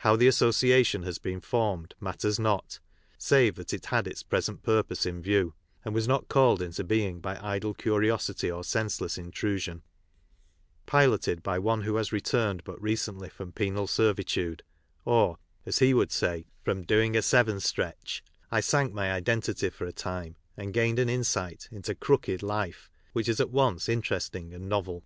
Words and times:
How 0.00 0.14
the 0.14 0.26
association 0.26 1.04
has 1.04 1.16
been 1.16 1.40
formed 1.40 1.94
matters 1.98 2.38
not, 2.38 2.80
save 3.16 3.54
that 3.54 3.72
it 3.72 3.86
had 3.86 4.06
its 4.06 4.22
present 4.22 4.62
purpose 4.62 5.06
in 5.06 5.22
view, 5.22 5.54
and 5.86 5.94
was 5.94 6.06
not 6.06 6.28
called 6.28 6.60
into 6.60 6.84
being 6.84 7.18
by 7.18 7.40
idle 7.42 7.72
curiosity 7.72 8.50
or 8.50 8.62
senseless 8.62 9.16
intrusion. 9.16 9.82
Piloted 10.84 11.42
by 11.42 11.58
one 11.58 11.80
who 11.84 11.96
has 11.96 12.12
returned 12.12 12.62
but 12.64 12.78
recently 12.78 13.30
from 13.30 13.52
penal 13.52 13.86
servitude, 13.86 14.62
or 15.06 15.38
as 15.64 15.78
he 15.78 15.94
would 15.94 16.12
say 16.12 16.44
from. 16.62 16.82
"doing 16.82 17.16
a 17.16 17.22
seven 17.22 17.58
stretch," 17.58 18.22
I 18.50 18.60
sank 18.60 18.92
my 18.92 19.10
identity 19.12 19.70
for 19.70 19.86
a 19.86 19.92
time, 19.94 20.36
and 20.58 20.74
gained 20.74 20.98
an 20.98 21.08
insight 21.08 21.70
into" 21.72 21.94
crooked" 21.94 22.42
life 22.42 22.90
which 23.14 23.30
is 23.30 23.40
at 23.40 23.48
once 23.48 23.88
interesting 23.88 24.52
and 24.52 24.68
novel. 24.68 25.04